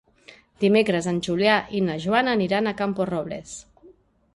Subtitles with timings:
[0.63, 3.59] Dimecres en Julià i na Joana aniran a Camporrobles.